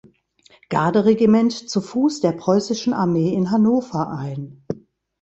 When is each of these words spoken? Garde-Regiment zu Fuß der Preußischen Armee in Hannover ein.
Garde-Regiment 0.69 1.51
zu 1.69 1.79
Fuß 1.79 2.21
der 2.21 2.31
Preußischen 2.31 2.91
Armee 2.95 3.35
in 3.35 3.51
Hannover 3.51 4.09
ein. 4.09 4.65